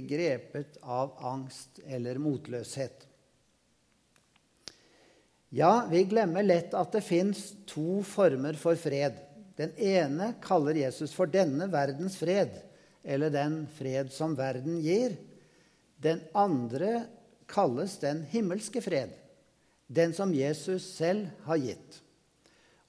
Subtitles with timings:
[0.00, 3.06] grepet av angst eller motløshet.
[5.54, 9.20] Ja, vi glemmer lett at det fins to former for fred.
[9.54, 12.56] Den ene kaller Jesus for denne verdens fred,
[13.06, 15.14] eller den fred som verden gir.
[16.02, 17.04] Den andre
[17.46, 19.14] kalles den himmelske fred,
[19.86, 22.00] den som Jesus selv har gitt.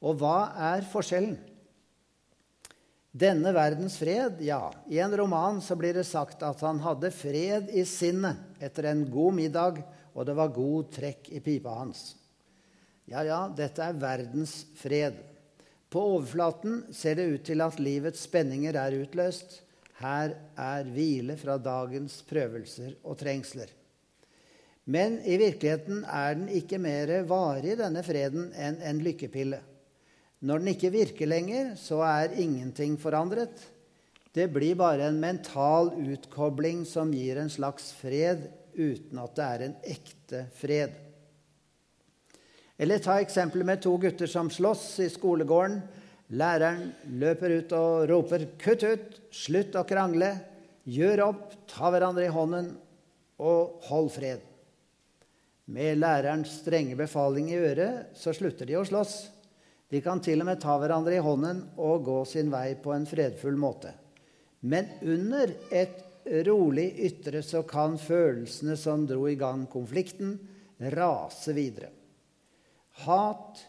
[0.02, 1.38] Og hva er forskjellen?
[3.16, 7.70] Denne verdens fred, ja, i en roman så blir det sagt at han hadde fred
[7.72, 9.78] i sinnet etter en god middag,
[10.12, 12.10] og det var god trekk i pipa hans.
[13.08, 15.22] Ja, ja, dette er verdens fred.
[15.88, 19.62] På overflaten ser det ut til at livets spenninger er utløst.
[20.02, 23.72] Her er hvile fra dagens prøvelser og trengsler.
[24.92, 29.62] Men i virkeligheten er den ikke mer varig, denne freden, enn en lykkepille.
[30.44, 33.56] Når den ikke virker lenger, så er ingenting forandret.
[34.36, 39.64] Det blir bare en mental utkobling som gir en slags fred uten at det er
[39.64, 40.96] en ekte fred.
[42.76, 45.80] Eller ta eksempelet med to gutter som slåss i skolegården.
[46.36, 46.90] Læreren
[47.22, 50.42] løper ut og roper 'kutt ut', 'slutt å krangle',
[50.84, 52.76] 'gjør opp', 'ta hverandre i hånden'
[53.40, 54.44] og 'hold fred'.
[55.68, 59.30] Med lærerens strenge befaling i øret så slutter de å slåss.
[59.90, 63.06] De kan til og med ta hverandre i hånden og gå sin vei på en
[63.10, 63.94] fredfull måte.
[64.66, 66.02] Men under et
[66.48, 70.40] rolig ytre så kan følelsene som dro i gang konflikten,
[70.96, 71.92] rase videre.
[73.06, 73.62] Hat,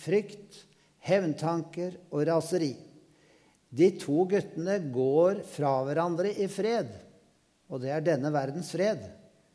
[0.00, 0.64] frykt,
[1.06, 2.72] hevntanker og raseri.
[3.70, 6.90] De to guttene går fra hverandre i fred,
[7.70, 9.04] og det er denne verdens fred.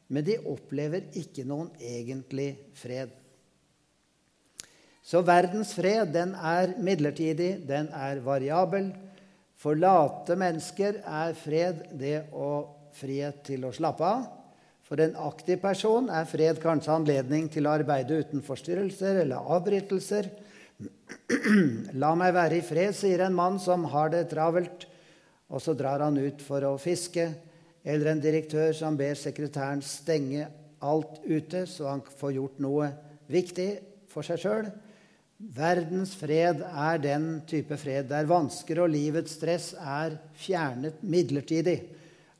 [0.07, 3.11] Men de opplever ikke noen egentlig fred.
[5.06, 8.89] Så verdens fred den er midlertidig, den er variabel.
[9.62, 14.23] For late mennesker er fred det å frihet til å slappe av.
[14.86, 20.30] For en aktiv person er fred kanskje anledning til å arbeide uten forstyrrelser eller avbrytelser.
[22.02, 24.88] La meg være i fred, sier en mann som har det travelt,
[25.50, 27.28] og så drar han ut for å fiske.
[27.85, 30.50] Eller en direktør som ber sekretæren stenge
[30.85, 32.90] alt ute, så han får gjort noe
[33.29, 33.69] viktig
[34.09, 34.74] for seg sjøl.
[35.53, 41.78] Verdens fred er den type fred der vansker og livets stress er fjernet midlertidig,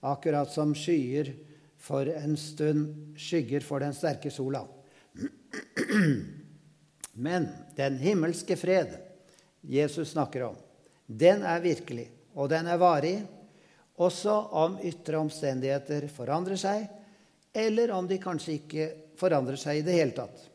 [0.02, 1.30] akkurat som skyer
[1.78, 4.64] for en stund skygger for den sterke sola.
[7.14, 8.98] Men den himmelske fred
[9.62, 10.58] Jesus snakker om,
[11.06, 13.20] den er virkelig, og den er varig,
[14.02, 16.90] også om ytre omstendigheter forandrer seg,
[17.54, 20.50] eller om de kanskje ikke forandrer seg i det hele tatt.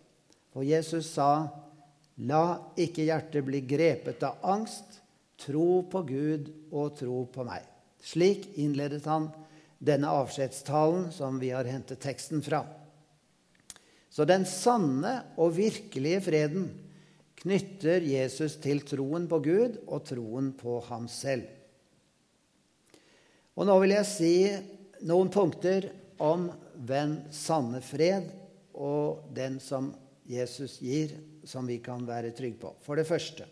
[0.51, 1.47] For Jesus sa
[2.29, 4.99] La ikke hjertet bli grepet av angst.
[5.41, 7.65] Tro på Gud og tro på meg.
[8.05, 9.31] Slik innledet han
[9.81, 12.61] denne avskjedstalen som vi har hentet teksten fra.
[14.11, 16.67] Så den sanne og virkelige freden
[17.41, 21.47] knytter Jesus til troen på Gud og troen på ham selv.
[23.57, 24.35] Og nå vil jeg si
[25.09, 25.89] noen punkter
[26.21, 28.29] om den sanne fred
[28.77, 29.93] og den som
[30.29, 31.17] Jesus gir
[31.51, 32.75] som vi kan være trygge på.
[32.87, 33.49] For det første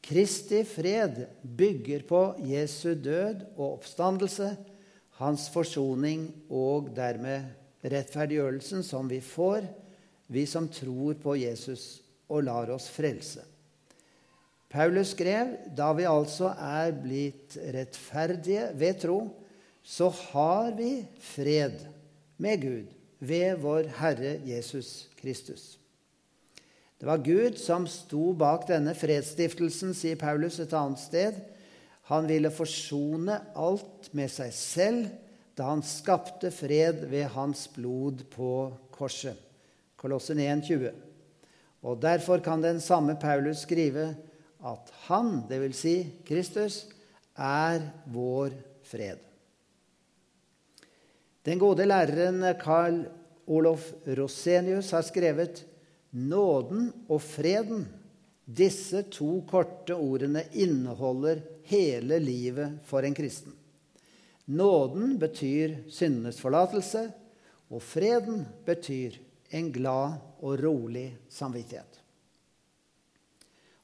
[0.00, 4.54] Kristi fred bygger på Jesu død og oppstandelse,
[5.20, 7.50] hans forsoning og dermed
[7.84, 9.66] rettferdiggjørelsen som vi får,
[10.32, 13.44] vi som tror på Jesus og lar oss frelse.
[14.70, 19.18] Paulus skrev da vi altså er blitt rettferdige ved tro,
[19.82, 21.00] så har vi
[21.32, 21.82] fred
[22.38, 25.79] med Gud ved vår Herre Jesus Kristus.
[27.00, 31.38] Det var Gud som sto bak denne fredsstiftelsen, sier Paulus et annet sted.
[32.12, 35.06] Han ville forsone alt med seg selv
[35.56, 38.50] da han skapte fred ved hans blod på
[38.92, 39.38] korset.
[39.96, 40.92] Kolossen 1,20.
[41.88, 44.10] Og derfor kan den samme Paulus skrive
[44.60, 45.80] at han, dvs.
[45.80, 45.96] Si
[46.28, 46.82] Kristus,
[47.32, 47.80] er
[48.12, 48.52] vår
[48.84, 49.24] fred.
[51.48, 53.06] Den gode læreren Carl
[53.48, 55.64] Olof Rosenius har skrevet
[56.10, 57.84] Nåden og freden,
[58.44, 63.54] disse to korte ordene inneholder hele livet for en kristen.
[64.50, 67.04] Nåden betyr syndenes forlatelse,
[67.70, 69.20] og freden betyr
[69.54, 72.00] en glad og rolig samvittighet.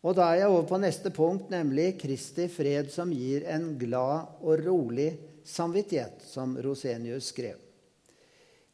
[0.06, 4.42] Og Da er jeg over på neste punkt, nemlig Kristi fred som gir en glad
[4.42, 7.56] og rolig samvittighet, som Rosenius skrev.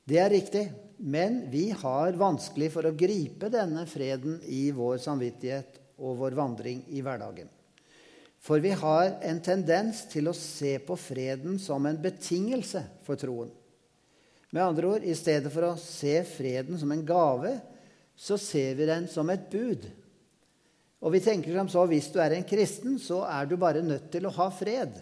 [0.04, 0.66] Det er riktig.
[1.02, 6.84] Men vi har vanskelig for å gripe denne freden i vår samvittighet og vår vandring
[6.94, 7.48] i hverdagen.
[8.42, 13.50] For vi har en tendens til å se på freden som en betingelse for troen.
[14.54, 17.56] Med andre ord, i stedet for å se freden som en gave,
[18.14, 19.88] så ser vi den som et bud.
[21.02, 24.06] Og vi tenker som så hvis du er en kristen, så er du bare nødt
[24.14, 25.00] til å ha fred.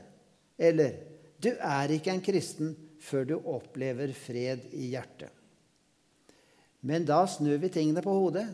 [0.56, 0.96] Eller
[1.36, 2.72] du er ikke en kristen
[3.04, 5.39] før du opplever fred i hjertet.
[6.80, 8.46] Men da snur vi tingene på hodet.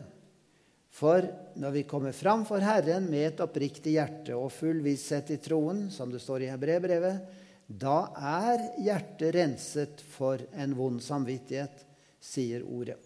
[0.97, 1.25] For
[1.59, 5.87] når vi kommer fram for Herren med et oppriktig hjerte og full visshet i troen,
[5.93, 7.21] som det står i Hebrebrevet,
[7.67, 11.83] da er hjertet renset for en vond samvittighet,
[12.23, 12.97] sier ordet.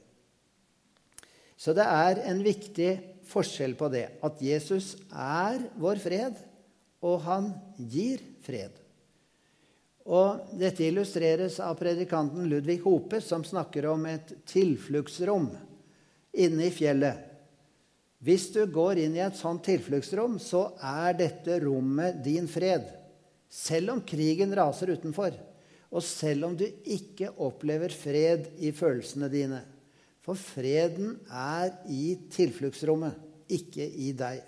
[1.58, 2.92] Så det er en viktig
[3.30, 6.38] forskjell på det at Jesus er vår fred,
[7.02, 8.74] og han gir fred.
[10.10, 15.52] Og Dette illustreres av predikanten Ludvig Hope, som snakker om et tilfluktsrom
[16.32, 17.28] inne i fjellet.
[18.22, 22.86] Hvis du går inn i et sånt tilfluktsrom, så er dette rommet din fred.
[23.50, 25.34] Selv om krigen raser utenfor,
[25.92, 29.64] og selv om du ikke opplever fred i følelsene dine.
[30.22, 33.18] For freden er i tilfluktsrommet,
[33.52, 34.46] ikke i deg.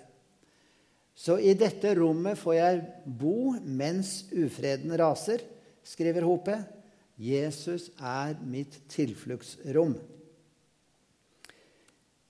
[1.14, 5.44] Så i dette rommet får jeg bo mens ufreden raser,
[5.86, 6.56] skriver Hope.
[7.14, 9.94] Jesus er mitt tilfluktsrom.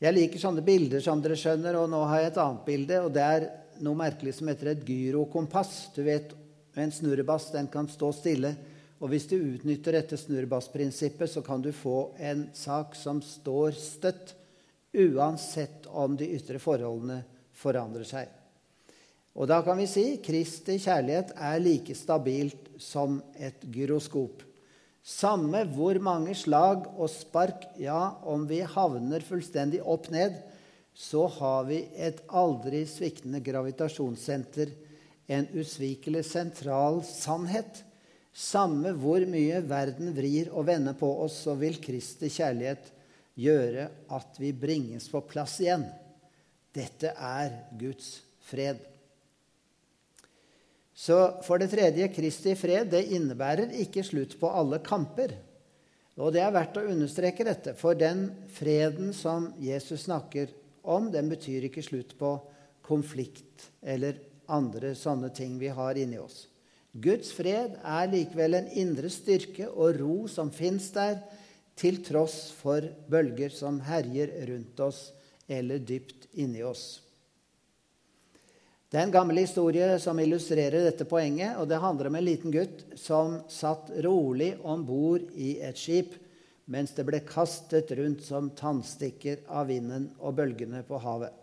[0.04, 3.00] Jeg liker sånne bilder, som dere skjønner, og nå har jeg et annet bilde.
[3.06, 3.46] og Det er
[3.84, 5.94] noe merkelig som heter et gyrokompass.
[5.96, 6.34] Du vet,
[6.74, 8.50] En snurrebass den kan stå stille.
[8.98, 14.34] Og hvis du utnytter dette snurrebassprinsippet, så kan du få en sak som står støtt,
[14.90, 17.20] uansett om de ytre forholdene
[17.54, 18.43] forandrer seg.
[19.34, 24.44] Og da kan vi si Kristi kjærlighet er like stabilt som et gyroskop.
[25.04, 30.38] Samme hvor mange slag og spark, ja, om vi havner fullstendig opp ned,
[30.94, 34.70] så har vi et aldri sviktende gravitasjonssenter,
[35.26, 37.82] en usvikelig sentral sannhet.
[38.34, 42.90] Samme hvor mye verden vrir og vender på oss, så vil Kristi kjærlighet
[43.34, 45.88] gjøre at vi bringes på plass igjen.
[46.74, 48.16] Dette er Guds
[48.46, 48.93] fred.
[50.94, 55.34] Så for det tredje, Kristi fred det innebærer ikke slutt på alle kamper.
[56.14, 60.52] Og det er verdt å understreke dette, for den freden som Jesus snakker
[60.86, 62.36] om, den betyr ikke slutt på
[62.84, 66.44] konflikt eller andre sånne ting vi har inni oss.
[66.94, 71.18] Guds fred er likevel en indre styrke og ro som fins der,
[71.74, 75.08] til tross for bølger som herjer rundt oss
[75.50, 77.03] eller dypt inni oss.
[78.94, 81.56] Det er en gammel historie som illustrerer dette poenget.
[81.58, 86.12] og Det handler om en liten gutt som satt rolig om bord i et skip
[86.70, 91.34] mens det ble kastet rundt som tannstikker av vinden og bølgene på havet.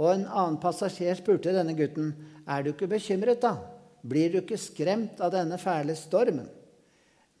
[0.00, 2.14] Og En annen passasjer spurte denne gutten
[2.48, 3.44] er du ikke bekymret.
[3.44, 3.58] da?
[4.00, 6.48] Blir du ikke skremt av denne fæle stormen?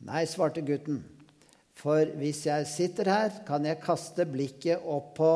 [0.04, 1.00] Nei, svarte gutten.
[1.72, 5.32] For hvis jeg sitter her, kan jeg kaste blikket opp på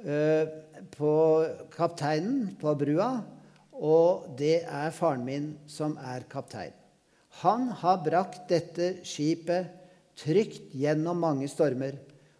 [0.00, 0.64] øh,
[0.96, 1.12] på
[1.74, 3.10] kapteinen på brua,
[3.76, 6.74] og det er faren min som er kaptein.
[7.42, 9.68] Han har brakt dette skipet
[10.16, 11.98] trygt gjennom mange stormer,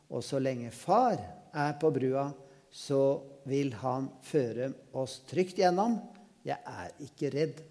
[0.08, 1.18] og så lenge far
[1.52, 2.30] er på brua,
[2.72, 5.98] så vil han føre oss trygt gjennom.
[6.46, 7.62] Jeg er ikke redd.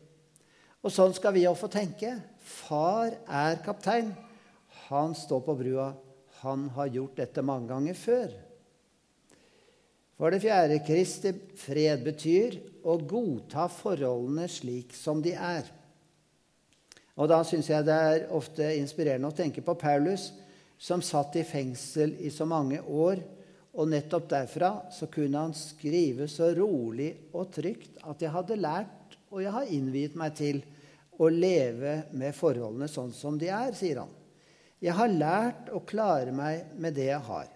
[0.85, 2.11] Og sånn skal vi også få tenke.
[2.37, 4.11] Far er kaptein.
[4.85, 5.93] Han står på brua.
[6.43, 8.33] Han har gjort dette mange ganger før.
[10.15, 12.55] For det fjerde Kristi fred betyr
[12.87, 15.67] å godta forholdene slik som de er.
[17.15, 20.29] Og Da syns jeg det er ofte inspirerende å tenke på Paulus,
[20.77, 23.21] som satt i fengsel i så mange år.
[23.75, 29.17] Og nettopp derfra så kunne han skrive så rolig og trygt at jeg hadde lært,
[29.31, 30.63] og jeg har innviet meg til,
[31.15, 34.09] å leve med forholdene sånn som de er, sier han.
[34.83, 37.54] Jeg har lært å klare meg med det jeg har.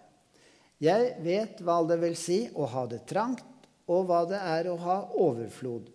[0.79, 3.45] Jeg vet hva det vil si å ha det trangt,
[3.89, 5.89] og hva det er å ha overflod.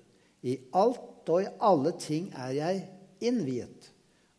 [0.45, 2.83] I alt og i alle ting er jeg
[3.25, 3.91] innviet.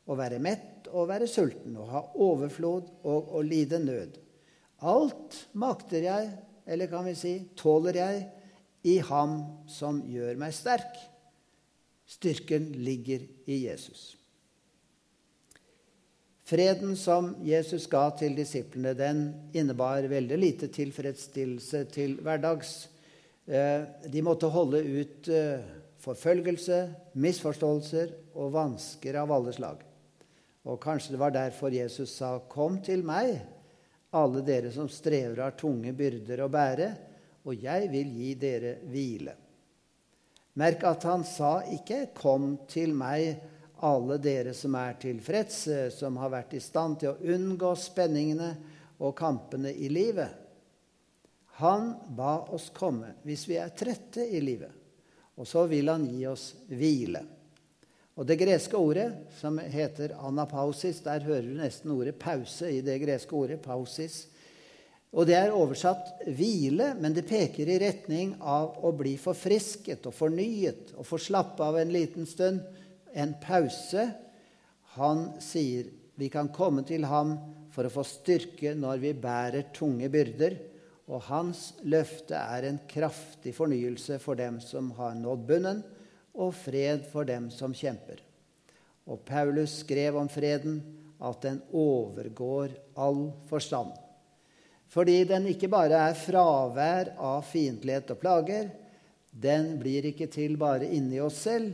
[0.06, 4.20] Å være mett og være sulten, å ha overflod og å lide nød.
[4.86, 6.30] Alt makter jeg,
[6.68, 8.25] eller kan vi si tåler jeg,
[8.86, 9.40] i Ham
[9.72, 11.00] som gjør meg sterk.
[12.06, 14.14] Styrken ligger i Jesus.
[16.46, 19.22] Freden som Jesus ga til disiplene, den
[19.58, 22.74] innebar veldig lite tilfredsstillelse til hverdags.
[23.50, 23.82] Eh,
[24.14, 25.64] de måtte holde ut eh,
[26.06, 26.78] forfølgelse,
[27.18, 29.82] misforståelser og vansker av alle slag.
[30.70, 33.42] Og kanskje det var derfor Jesus sa, 'Kom til meg,
[34.14, 36.92] alle dere som strever og har tunge byrder å bære,
[37.46, 39.36] og jeg vil gi dere hvile'.
[40.56, 43.42] Merk at han sa ikke 'Kom til meg,
[43.84, 45.67] alle dere som er tilfreds,
[45.98, 48.53] som har vært i stand til å unngå spenningene
[49.00, 50.41] og kampene i livet'.
[51.60, 54.72] Han ba oss komme hvis vi er trette i livet,
[55.39, 57.24] og så vil han gi oss hvile.
[58.15, 63.01] Og Det greske ordet, som heter anapausis, der hører du nesten ordet pause i det
[63.01, 63.62] greske ordet.
[63.62, 64.27] pausis.
[65.12, 70.13] Og Det er oversatt hvile, men det peker i retning av å bli forfrisket og
[70.13, 72.62] fornyet og få slappe av en liten stund.
[73.15, 74.10] En pause.
[75.00, 77.36] Han sier vi kan komme til ham
[77.75, 80.55] for å få styrke når vi bærer tunge byrder.
[81.12, 85.84] Og hans løfte er en kraftig fornyelse for dem som har nådd bunnen
[86.36, 88.24] og fred for dem som kjemper.
[89.05, 90.79] Og Paulus skrev om freden
[91.22, 93.93] at den overgår all forstand.
[94.91, 98.69] Fordi den ikke bare er fravær av fiendtlighet og plager,
[99.29, 101.74] den blir ikke til bare inni oss selv,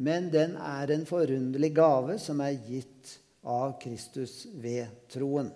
[0.00, 5.50] men den er en forunderlig gave som er gitt av Kristus ved troen.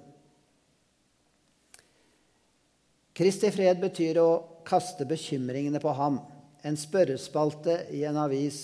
[3.15, 4.31] Kristi fred betyr å
[4.67, 6.19] kaste bekymringene på ham.
[6.67, 8.59] En spørrespalte i en avis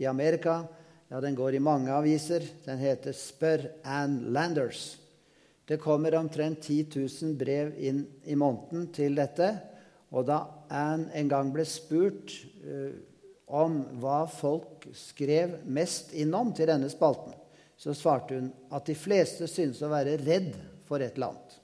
[0.00, 0.62] i Amerika.
[1.10, 2.46] Ja, den går i mange aviser.
[2.64, 4.94] Den heter Spør Ann Landers.
[5.66, 9.50] Det kommer omtrent 10 000 brev inn i måneden til dette.
[10.14, 10.40] Og da
[10.70, 12.94] Ann en gang ble spurt uh,
[13.46, 17.34] om hva folk skrev mest innom til denne spalten,
[17.76, 20.54] så svarte hun at de fleste syntes å være redd
[20.88, 21.56] for et eller annet.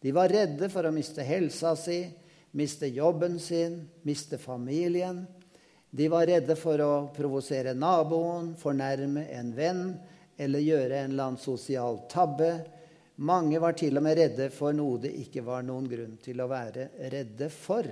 [0.00, 2.04] De var redde for å miste helsa si,
[2.56, 5.24] miste jobben sin, miste familien.
[5.90, 9.82] De var redde for å provosere naboen, fornærme en venn
[10.40, 12.52] eller gjøre en eller annen sosial tabbe.
[13.20, 16.48] Mange var til og med redde for noe det ikke var noen grunn til å
[16.48, 17.90] være redde for.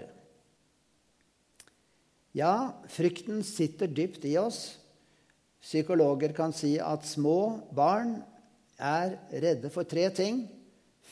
[2.37, 4.77] Ja, frykten sitter dypt i oss.
[5.65, 8.19] Psykologer kan si at små barn
[8.79, 10.45] er redde for tre ting.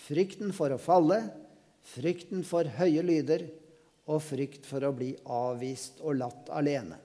[0.07, 1.23] Frykten for å falle,
[1.97, 3.47] frykten for høye lyder
[4.07, 7.01] og frykt for å bli avvist og latt alene.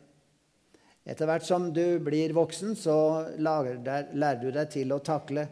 [1.02, 5.48] Etter hvert som du blir voksen, så lærer du deg til å takle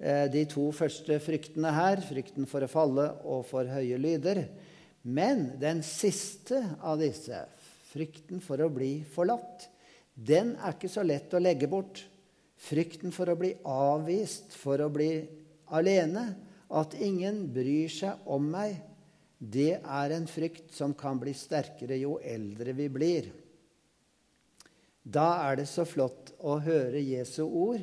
[0.00, 4.42] eh, de to første fryktene her, frykten for å falle og for høye lyder.
[5.06, 7.44] Men den siste av disse,
[7.90, 9.68] frykten for å bli forlatt,
[10.14, 12.02] den er ikke så lett å legge bort.
[12.60, 15.12] Frykten for å bli avvist, for å bli
[15.72, 16.26] alene,
[16.70, 18.76] at ingen bryr seg om meg,
[19.40, 23.30] det er en frykt som kan bli sterkere jo eldre vi blir.
[25.00, 27.80] Da er det så flott å høre Jesu ord,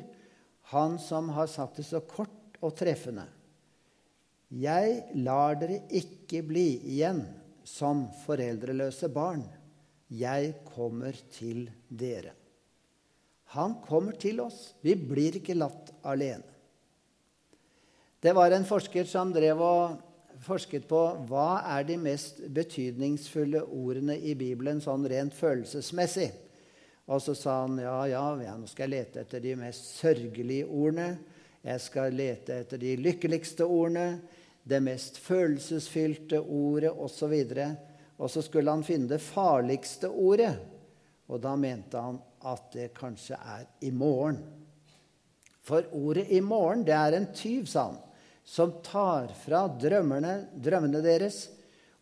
[0.70, 3.26] han som har sagt det så kort og treffende.
[4.48, 7.24] Jeg lar dere ikke bli igjen
[7.66, 9.42] som foreldreløse barn.
[10.08, 12.32] Jeg kommer til dere.
[13.56, 14.74] Han kommer til oss.
[14.84, 16.44] Vi blir ikke latt alene.
[18.20, 19.98] Det var en forsker som drev og
[20.42, 26.32] forsket på hva er de mest betydningsfulle ordene i Bibelen sånn rent følelsesmessig.
[27.08, 30.66] Og så sa han ja, ja, ja, nå skal jeg lete etter de mest sørgelige
[30.66, 31.12] ordene.
[31.64, 34.18] Jeg skal lete etter de lykkeligste ordene,
[34.68, 37.34] det mest følelsesfylte ordet osv.
[38.18, 40.54] Og så skulle han finne det farligste ordet.
[41.28, 44.42] Og da mente han at det kanskje er 'i morgen'.
[45.60, 47.98] For ordet 'i morgen' det er en tyv, sa han
[48.48, 51.50] som tar fra drømmene, drømmene deres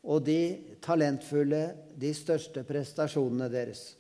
[0.07, 1.63] og de talentfulle
[1.99, 3.97] de største prestasjonene deres.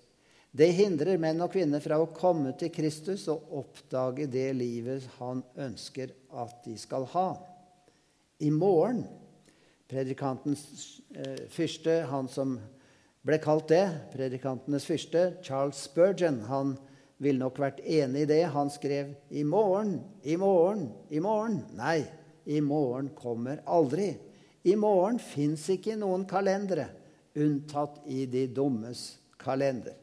[0.56, 5.42] Det hindrer menn og kvinner fra å komme til Kristus og oppdage det livet han
[5.58, 7.26] ønsker at de skal ha.
[8.38, 9.02] I morgen
[9.86, 12.56] Predikantens eh, fyrste, han som
[13.26, 16.74] ble kalt det, predikantenes fyrste, Charles Spurgeon, han
[17.22, 18.42] ville nok vært enig i det.
[18.52, 21.62] Han skrev 'I morgen, i morgen, i morgen'.
[21.78, 22.04] Nei,
[22.46, 24.16] i morgen kommer aldri.
[24.64, 26.88] I morgen fins ikke noen kalendere,
[27.36, 29.94] unntatt i de dummes kalender.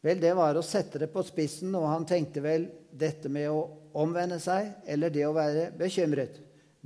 [0.00, 3.66] Vel, det var å sette det på spissen, og han tenkte vel dette med å
[3.96, 6.38] omvende seg eller det å være bekymret.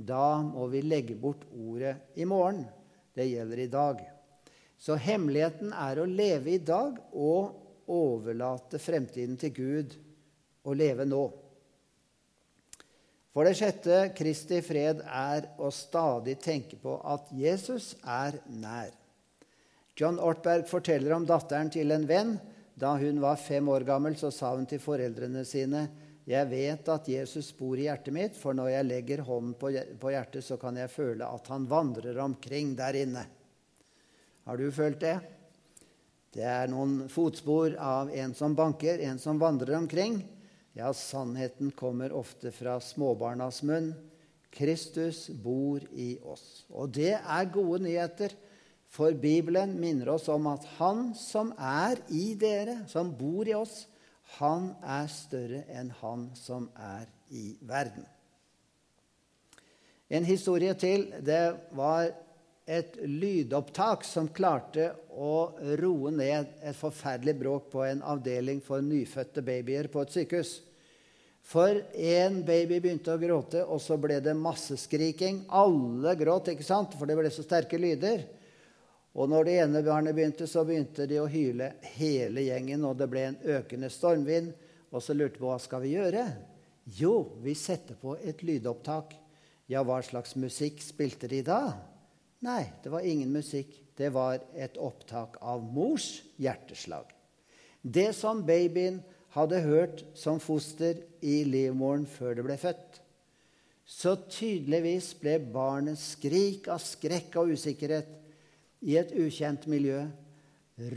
[0.05, 2.65] Da må vi legge bort ordet 'i morgen'.
[3.13, 4.01] Det gjelder i dag.
[4.77, 9.95] Så hemmeligheten er å leve i dag og overlate fremtiden til Gud
[10.63, 11.25] og leve nå.
[13.31, 18.91] For det sjette, Kristi fred er å stadig tenke på at Jesus er nær.
[19.95, 22.33] John Ortberg forteller om datteren til en venn.
[22.75, 25.85] Da hun var fem år gammel, så sa hun til foreldrene sine
[26.29, 30.45] jeg vet at Jesus bor i hjertet mitt, for når jeg legger hånden på hjertet,
[30.45, 33.25] så kan jeg føle at han vandrer omkring der inne.
[34.45, 35.17] Har du følt det?
[36.31, 40.21] Det er noen fotspor av en som banker, en som vandrer omkring.
[40.77, 43.91] Ja, sannheten kommer ofte fra småbarnas munn.
[44.51, 46.63] Kristus bor i oss.
[46.71, 48.35] Og det er gode nyheter,
[48.91, 53.85] for Bibelen minner oss om at Han som er i dere, som bor i oss,
[54.39, 58.05] han er større enn han som er i verden.
[60.11, 61.07] En historie til.
[61.23, 61.43] Det
[61.75, 62.11] var
[62.71, 69.43] et lydopptak som klarte å roe ned et forferdelig bråk på en avdeling for nyfødte
[69.43, 70.51] babyer på et sykehus.
[71.41, 75.45] For en baby begynte å gråte, og så ble det masseskriking.
[75.49, 76.93] Alle gråt, ikke sant?
[76.99, 78.27] for det ble så sterke lyder.
[79.11, 83.09] Og når det ene barnet begynte, så begynte de å hyle hele gjengen, og det
[83.11, 84.53] ble en økende stormvind.
[84.91, 86.25] Og så lurte vi hva skal vi gjøre.
[86.97, 89.13] Jo, vi setter på et lydopptak.
[89.71, 91.61] Ja, hva slags musikk spilte de da?
[92.43, 93.75] Nei, det var ingen musikk.
[93.99, 97.11] Det var et opptak av mors hjerteslag.
[97.81, 99.01] Det som babyen
[99.35, 102.99] hadde hørt som foster i livmoren før det ble født.
[103.87, 108.20] Så tydeligvis ble barnets skrik av skrekk og usikkerhet
[108.81, 110.03] i et ukjent miljø,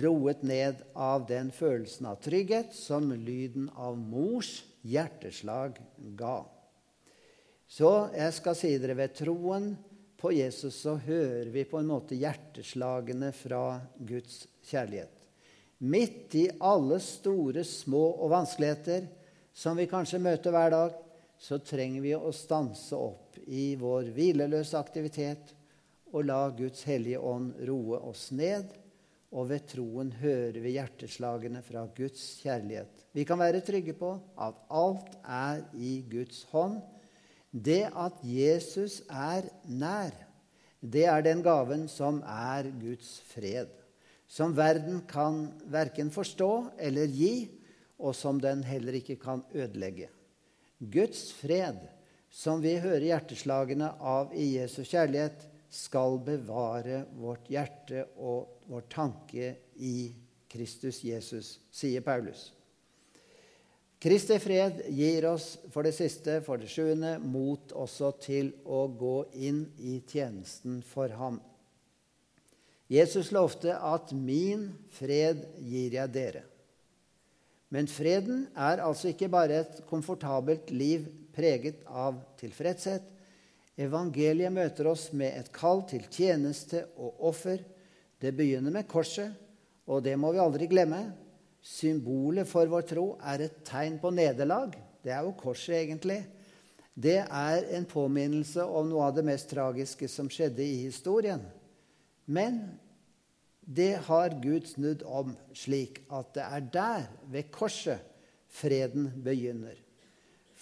[0.01, 5.77] roet ned av den følelsen av trygghet som lyden av mors hjerteslag
[6.17, 6.39] ga.
[7.69, 9.75] Så jeg skal si dere ved troen
[10.21, 15.11] på Jesus så hører vi på en måte hjerteslagene fra Guds kjærlighet.
[15.85, 19.11] Midt i alle store, små og vanskeligheter
[19.53, 20.95] som vi kanskje møter hver dag,
[21.37, 25.53] så trenger vi å stanse opp i vår hvileløse aktivitet
[26.15, 28.71] og la Guds hellige ånd roe oss ned.
[29.35, 33.03] Og ved troen hører vi hjerteslagene fra Guds kjærlighet.
[33.15, 36.79] Vi kan være trygge på at alt er i Guds hånd.
[37.51, 40.15] Det at Jesus er nær,
[40.85, 43.71] det er den gaven som er Guds fred.
[44.29, 47.49] Som verden kan verken forstå eller gi,
[47.99, 50.11] og som den heller ikke kan ødelegge.
[50.79, 51.79] Guds fred,
[52.31, 59.55] som vi hører hjerteslagene av i Jesus kjærlighet, skal bevare vårt hjerte og vår tanke
[59.83, 59.97] i
[60.51, 62.53] Kristus Jesus, sier Paulus.
[64.05, 69.17] Kristi fred gir oss for det siste, for det sjuende, mot også til å gå
[69.49, 71.41] inn i tjenesten for ham.
[72.93, 76.45] Jesus lovte at 'min fred gir jeg dere'.
[77.73, 83.03] Men freden er altså ikke bare et komfortabelt liv preget av tilfredshet,
[83.75, 87.59] Evangeliet møter oss med et kall til tjeneste og offer.
[88.23, 89.35] Det begynner med korset,
[89.91, 91.03] og det må vi aldri glemme.
[91.65, 94.77] Symbolet for vår tro er et tegn på nederlag.
[95.03, 96.23] Det er jo korset, egentlig.
[96.95, 101.43] Det er en påminnelse om noe av det mest tragiske som skjedde i historien.
[102.25, 102.61] Men
[103.65, 107.99] det har Gud snudd om, slik at det er der, ved korset,
[108.55, 109.75] freden begynner.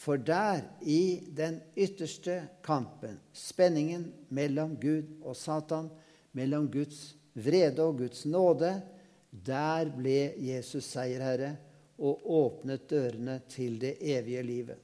[0.03, 5.91] For der, i den ytterste kampen, spenningen mellom Gud og Satan,
[6.35, 8.73] mellom Guds vrede og Guds nåde,
[9.31, 11.53] der ble Jesus seierherre
[12.03, 14.81] og åpnet dørene til det evige livet.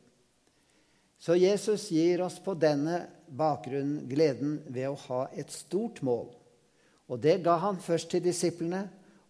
[1.18, 6.28] Så Jesus gir oss på denne bakgrunnen gleden ved å ha et stort mål.
[7.10, 8.84] Og det ga han først til disiplene,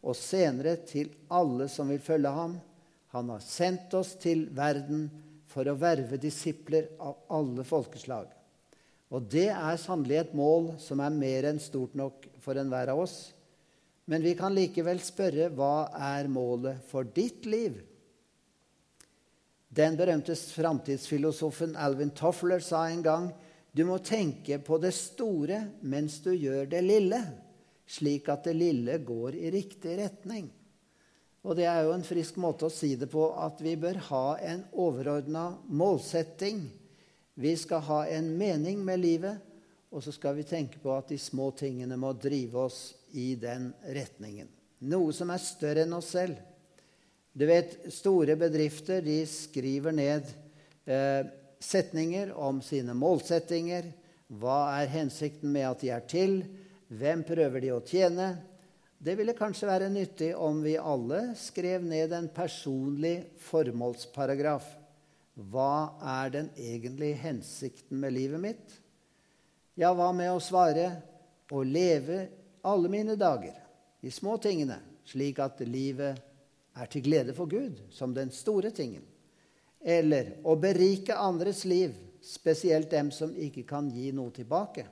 [0.05, 2.59] og senere til alle som vil følge ham.
[3.17, 5.09] Han har sendt oss til verden
[5.49, 8.29] for å verve disipler av alle folkeslag.
[9.09, 13.01] Og det er sannelig et mål som er mer enn stort nok for enhver av
[13.07, 13.19] oss.
[14.09, 17.81] Men vi kan likevel spørre hva er målet for ditt liv?
[19.69, 23.29] Den berømte framtidsfilosofen Alvin Toffler sa en gang
[23.77, 27.21] du må tenke på det store mens du gjør det lille,
[27.89, 30.49] slik at det lille går i riktig retning.
[31.49, 34.25] Og det er jo en frisk måte å si det på at vi bør ha
[34.45, 36.61] en overordna målsetting.
[37.41, 39.39] Vi skal ha en mening med livet,
[39.89, 42.83] og så skal vi tenke på at de små tingene må drive oss
[43.17, 44.51] i den retningen.
[44.93, 46.37] Noe som er større enn oss selv.
[47.33, 50.29] Du vet, Store bedrifter de skriver ned
[50.85, 51.25] eh,
[51.65, 53.89] setninger om sine målsettinger.
[54.29, 56.43] Hva er hensikten med at de er til?
[56.93, 58.35] Hvem prøver de å tjene?
[58.99, 64.65] Det ville kanskje være nyttig om vi alle skrev ned en personlig formålsparagraf.
[65.39, 68.75] Hva er den egentlige hensikten med livet mitt?
[69.79, 70.89] Ja, hva med å svare
[71.55, 72.25] å leve
[72.67, 73.55] alle mine dager,
[74.03, 76.19] de små tingene, slik at livet
[76.75, 79.07] er til glede for Gud, som den store tingen?
[79.79, 84.89] Eller å berike andres liv, spesielt dem som ikke kan gi noe tilbake?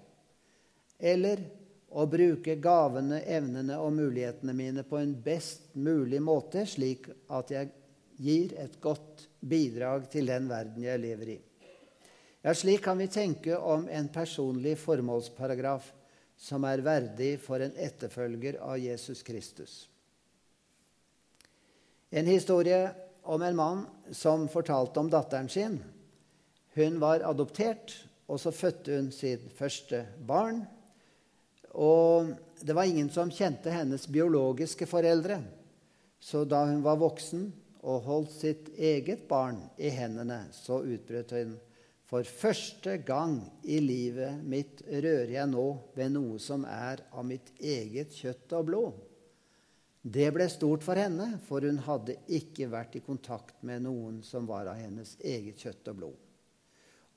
[0.95, 1.43] Eller
[1.91, 7.71] å bruke gavene, evnene og mulighetene mine på en best mulig måte, slik at jeg
[8.19, 11.39] gir et godt bidrag til den verden jeg lever i.
[12.47, 15.89] Ja, slik kan vi tenke om en personlig formålsparagraf
[16.37, 19.87] som er verdig for en etterfølger av Jesus Kristus.
[22.11, 22.91] En historie
[23.27, 23.83] om en mann
[24.15, 25.81] som fortalte om datteren sin.
[26.77, 27.93] Hun var adoptert,
[28.31, 30.63] og så fødte hun sitt første barn.
[31.77, 32.33] Og
[32.65, 35.43] det var ingen som kjente hennes biologiske foreldre.
[36.19, 37.51] Så da hun var voksen
[37.87, 41.57] og holdt sitt eget barn i hendene, så utbrøt hun
[42.07, 47.51] for første gang i livet mitt rører jeg nå ved noe som er av mitt
[47.59, 49.01] eget kjøtt og blod.
[50.07, 54.47] Det ble stort for henne, for hun hadde ikke vært i kontakt med noen som
[54.47, 56.21] var av hennes eget kjøtt og blod.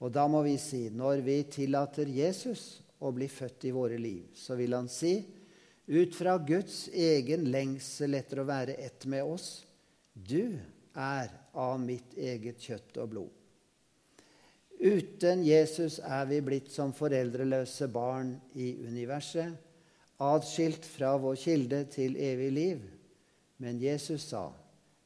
[0.01, 4.27] Og da må vi si, når vi tillater Jesus å bli født i våre liv,
[4.35, 5.15] så vil han si,
[5.89, 9.65] ut fra Guds egen lengsel etter å være ett med oss,
[10.13, 10.59] du
[10.93, 13.35] er av mitt eget kjøtt og blod.
[14.79, 19.57] Uten Jesus er vi blitt som foreldreløse barn i universet
[20.19, 22.85] atskilt fra vår kilde til evig liv.
[23.57, 24.53] Men Jesus sa,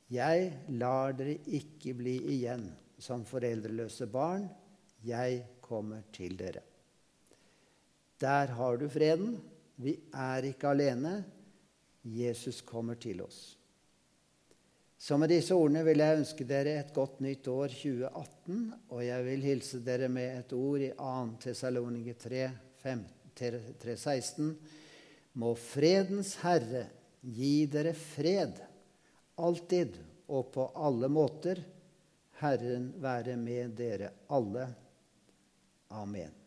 [0.10, 4.50] 'Jeg lar dere ikke bli igjen som foreldreløse barn.
[5.04, 6.73] Jeg kommer til dere.'
[8.24, 9.36] Der har du freden.
[9.76, 11.18] Vi er ikke alene.
[12.04, 13.58] Jesus kommer til oss.
[15.04, 18.60] Så med disse ordene vil jeg ønske dere et godt nytt år 2018.
[18.96, 21.10] Og jeg vil hilse dere med et ord i 2.
[21.44, 22.96] Tessaloniker 3,
[23.82, 24.54] 3, 16.
[25.42, 26.86] Må fredens Herre
[27.24, 28.62] gi dere fred,
[29.42, 29.98] alltid
[30.32, 31.60] og på alle måter.
[32.40, 34.70] Herren være med dere alle.
[35.92, 36.43] Amen.